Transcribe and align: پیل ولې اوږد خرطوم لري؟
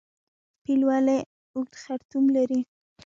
پیل 0.63 0.81
ولې 0.89 1.17
اوږد 1.53 1.73
خرطوم 1.83 2.25
لري؟ 2.35 2.59